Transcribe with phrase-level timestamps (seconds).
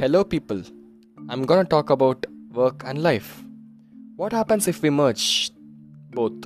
[0.00, 0.62] Hello, people.
[1.28, 3.42] I'm gonna talk about work and life.
[4.14, 5.50] What happens if we merge
[6.12, 6.44] both?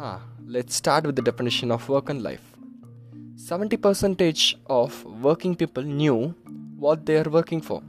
[0.00, 2.42] Ah, let's start with the definition of work and life.
[3.36, 6.34] 70% of working people knew
[6.76, 7.80] what they are working for.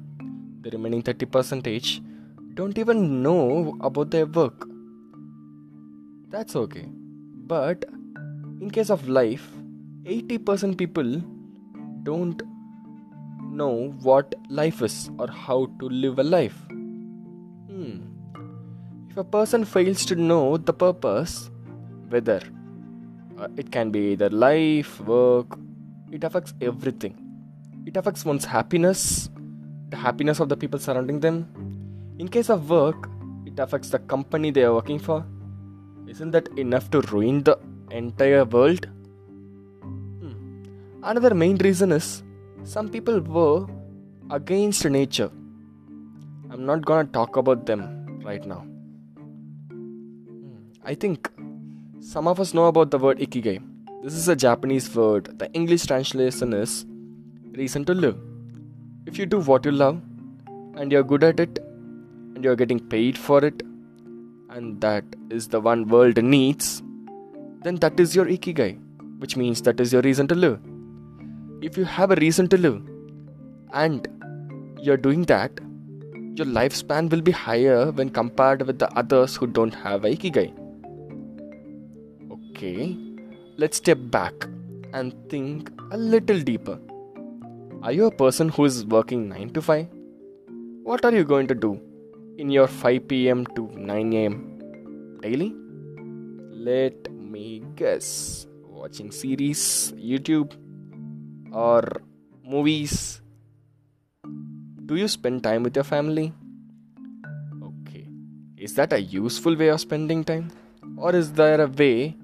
[0.61, 1.99] The remaining 30%
[2.53, 4.67] don't even know about their work.
[6.29, 6.85] That's okay.
[7.47, 7.85] But
[8.61, 9.51] in case of life,
[10.05, 11.19] 80% people
[12.03, 12.52] don't
[13.55, 16.57] know what life is or how to live a life.
[17.69, 17.99] Hmm.
[19.09, 21.51] If a person fails to know the purpose,
[22.09, 22.41] whether
[23.37, 25.57] uh, it can be either life, work,
[26.11, 27.17] it affects everything.
[27.85, 29.29] It affects one's happiness,
[29.89, 31.47] the happiness of the people surrounding them.
[32.17, 33.09] In case of work,
[33.45, 35.25] it affects the company they are working for.
[36.07, 37.59] Isn't that enough to ruin the
[37.91, 38.87] entire world?
[39.81, 40.63] Hmm.
[41.03, 42.22] Another main reason is
[42.63, 43.67] some people were
[44.31, 45.29] against nature.
[46.49, 48.65] I'm not gonna talk about them right now.
[49.67, 50.55] Hmm.
[50.85, 51.29] I think
[51.99, 53.61] some of us know about the word ikigai.
[54.01, 55.37] This is a Japanese word.
[55.39, 56.85] The English translation is
[57.51, 58.17] reason to live.
[59.05, 60.01] If you do what you love
[60.77, 63.61] and you're good at it and you're getting paid for it
[64.49, 66.81] and that is the one world needs,
[67.63, 68.79] then that is your ikigai,
[69.19, 70.61] which means that is your reason to live
[71.67, 72.81] if you have a reason to live
[73.71, 74.07] and
[74.81, 75.59] you're doing that,
[76.35, 80.51] your lifespan will be higher when compared with the others who don't have a ikigai.
[82.35, 82.97] Okay,
[83.57, 84.33] let's step back
[84.93, 86.77] and think a little deeper.
[87.81, 89.87] Are you a person who is working 9 to 5?
[90.83, 91.79] What are you going to do
[92.37, 94.35] in your 5 pm to 9 am
[95.21, 95.53] daily?
[96.51, 98.47] Let me guess.
[98.67, 100.51] Watching series, YouTube,
[101.53, 102.01] or
[102.43, 103.21] movies?
[104.85, 106.33] Do you spend time with your family?
[107.63, 108.07] Okay.
[108.57, 110.51] Is that a useful way of spending time?
[110.97, 112.17] Or is there a way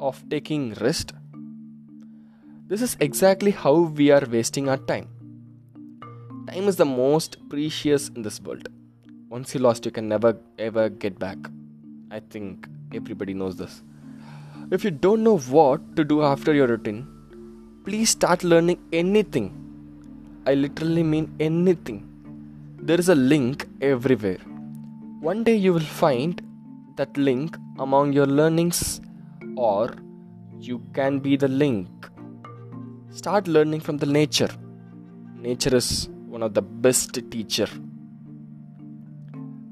[0.00, 1.12] of taking rest?
[2.66, 5.08] This is exactly how we are wasting our time.
[6.48, 8.68] Time is the most precious in this world.
[9.28, 11.38] Once you lost, you can never ever get back.
[12.10, 13.82] I think everybody knows this.
[14.70, 17.06] If you don't know what to do after your routine,
[17.86, 19.46] please start learning anything.
[20.46, 21.98] I literally mean anything.
[22.78, 24.38] There is a link everywhere.
[25.20, 26.40] One day you will find
[26.96, 29.02] that link among your learnings,
[29.56, 29.94] or
[30.58, 31.88] you can be the link.
[33.10, 34.50] Start learning from the nature.
[35.36, 37.68] Nature is one of the best teacher.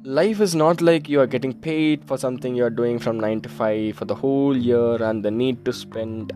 [0.05, 3.41] Life is not like you are getting paid for something you are doing from 9
[3.41, 6.33] to 5 for the whole year and the need to spend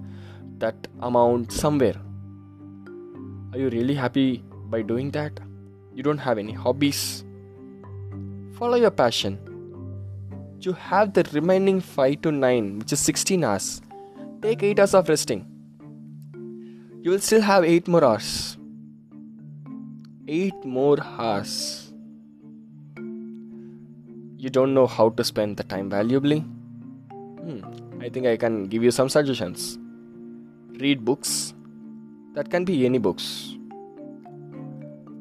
[0.59, 1.97] that amount somewhere.
[3.53, 5.41] Are you really happy by doing that?
[5.95, 7.25] You don't have any hobbies.
[8.59, 9.39] Follow your passion.
[10.61, 13.81] You have the remaining 5 to 9, which is 16 hours.
[14.43, 15.47] Take 8 hours of resting.
[17.03, 18.59] You will still have 8 more hours.
[20.27, 21.93] 8 more hours.
[24.39, 26.41] You don't know how to spend the time valuably?
[27.11, 27.61] Hmm,
[28.01, 29.79] I think I can give you some suggestions
[30.81, 31.55] read books.
[32.35, 33.57] That can be any books.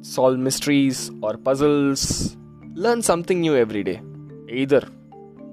[0.01, 2.37] Solve mysteries or puzzles.
[2.73, 4.01] Learn something new every day.
[4.49, 4.87] Either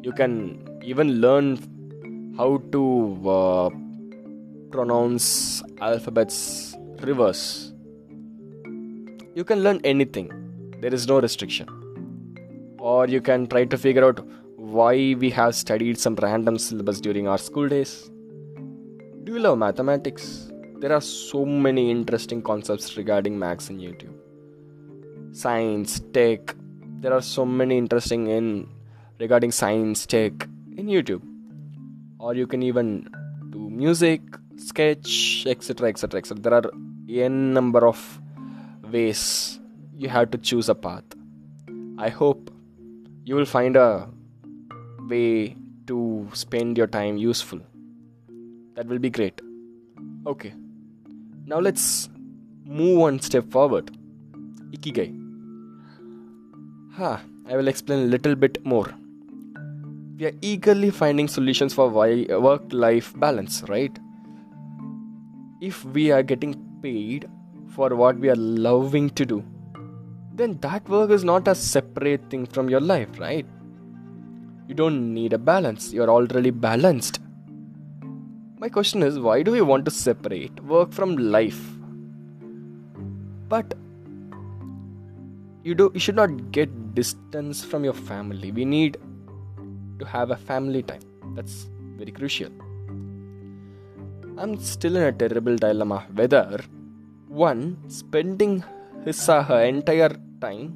[0.03, 2.83] you can even learn how to
[3.29, 3.71] uh,
[4.71, 7.73] pronounce alphabets reverse.
[9.35, 10.31] You can learn anything,
[10.81, 11.69] there is no restriction.
[12.79, 14.27] Or you can try to figure out
[14.57, 18.12] why we have studied some random syllabus during our school days
[19.25, 20.51] do you love mathematics?
[20.81, 24.15] There are so many interesting concepts regarding maths in YouTube.
[25.33, 26.55] Science, tech.
[27.01, 28.69] There are so many interesting in
[29.21, 30.33] regarding science, tech
[30.77, 31.23] in YouTube.
[32.19, 33.09] Or you can even
[33.51, 34.23] do music,
[34.57, 35.89] sketch, etc.
[35.89, 36.19] etc.
[36.19, 36.43] etc.
[36.43, 36.71] There are
[37.09, 38.21] n number of
[38.91, 39.61] ways
[39.97, 41.05] you have to choose a path.
[41.97, 42.51] I hope
[43.25, 44.09] you will find a
[45.09, 45.57] way
[45.87, 47.61] to spend your time useful.
[48.75, 49.41] That will be great.
[50.27, 50.55] Okay.
[51.47, 52.09] Now let's
[52.65, 53.91] move one step forward.
[54.71, 55.19] Ikigai.
[56.97, 58.89] Ha, I will explain a little bit more.
[60.19, 63.99] We are eagerly finding solutions for work life balance, right?
[65.61, 67.29] If we are getting paid
[67.75, 69.45] for what we are loving to do,
[70.35, 73.47] then that work is not a separate thing from your life, right?
[74.69, 77.21] You don't need a balance, you're already balanced.
[78.63, 81.61] My question is why do we want to separate work from life?
[83.49, 83.75] But
[85.65, 88.53] you do you should not get distance from your family.
[88.53, 88.99] We need
[89.99, 91.03] to have a family time.
[91.35, 91.59] That's
[91.99, 92.53] very crucial.
[94.39, 96.65] I'm still in a terrible dilemma whether
[97.27, 98.63] one spending
[99.05, 100.67] his or her entire time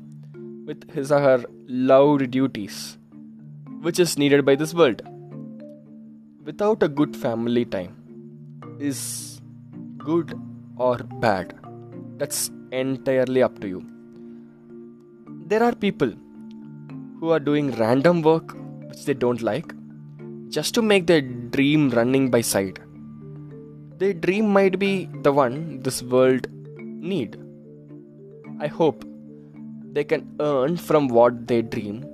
[0.66, 2.98] with his or her loved duties
[3.82, 5.12] which is needed by this world
[6.48, 7.94] without a good family time
[8.78, 8.98] is
[9.98, 10.32] good
[10.76, 11.54] or bad
[12.18, 13.84] that's entirely up to you.
[15.48, 16.12] There are people
[17.18, 18.54] who are doing random work
[18.88, 19.74] which they don't like
[20.48, 22.78] just to make their dream running by side.
[23.98, 26.46] Their dream might be the one this world
[26.78, 27.36] need.
[28.60, 29.04] I hope
[29.94, 32.04] they can earn from what they dream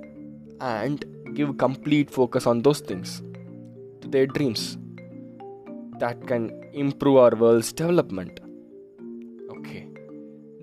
[0.59, 3.21] and give complete focus on those things
[4.15, 4.65] their dreams
[6.03, 6.45] that can
[6.85, 8.39] improve our world's development
[9.55, 9.81] okay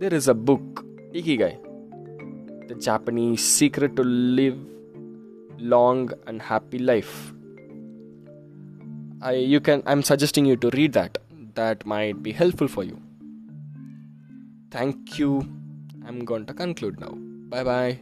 [0.03, 0.85] there is a book
[1.21, 1.55] ikigai
[2.71, 4.59] the Japanese secret to live
[5.61, 7.33] long and happy life.
[9.21, 11.19] I you can I'm suggesting you to read that.
[11.55, 13.01] That might be helpful for you.
[14.71, 15.33] Thank you.
[16.07, 17.13] I'm going to conclude now.
[17.57, 18.01] Bye bye.